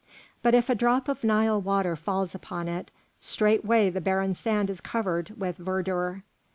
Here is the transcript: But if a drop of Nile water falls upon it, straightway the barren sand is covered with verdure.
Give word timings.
But 0.41 0.55
if 0.55 0.67
a 0.67 0.73
drop 0.73 1.07
of 1.07 1.23
Nile 1.23 1.61
water 1.61 1.95
falls 1.95 2.33
upon 2.33 2.67
it, 2.67 2.89
straightway 3.19 3.91
the 3.91 4.01
barren 4.01 4.33
sand 4.33 4.71
is 4.71 4.81
covered 4.81 5.39
with 5.39 5.57
verdure. 5.59 6.23